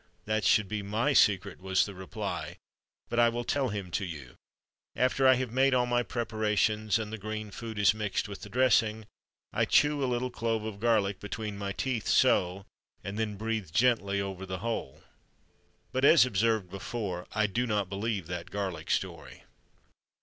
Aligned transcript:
that 0.25 0.43
should 0.43 0.67
be 0.67 0.81
my 0.81 1.13
secret," 1.13 1.59
was 1.61 1.85
the 1.85 1.93
reply. 1.93 2.57
"But 3.07 3.19
I 3.19 3.29
will 3.29 3.43
tell 3.43 3.69
him 3.69 3.91
to 3.91 4.03
you. 4.03 4.33
After 4.95 5.27
I 5.27 5.35
have 5.35 5.51
made 5.51 5.75
all 5.75 5.85
my 5.85 6.01
preparations, 6.01 6.97
and 6.97 7.13
the 7.13 7.19
green 7.19 7.51
food 7.51 7.77
is 7.77 7.93
mixed 7.93 8.27
with 8.27 8.41
the 8.41 8.49
dressing, 8.49 9.05
I 9.53 9.65
chew 9.65 10.03
a 10.03 10.09
little 10.11 10.31
clove 10.31 10.63
of 10.63 10.79
garlic 10.79 11.19
between 11.19 11.55
my 11.55 11.71
teeth 11.71 12.07
so 12.07 12.65
and 13.03 13.19
then 13.19 13.35
breathe 13.37 13.71
gently 13.71 14.19
over 14.19 14.43
the 14.43 14.57
whole." 14.57 15.03
But, 15.91 16.03
as 16.03 16.25
observed 16.25 16.71
before, 16.71 17.27
I 17.33 17.45
do 17.45 17.67
not 17.67 17.87
believe 17.87 18.25
that 18.25 18.49
garlic 18.49 18.89
story. 18.89 19.43